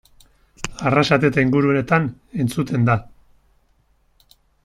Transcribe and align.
Arrasate 0.91 1.29
eta 1.33 1.43
inguruetan 1.45 2.09
entzuten 2.45 2.89
da. 2.89 2.97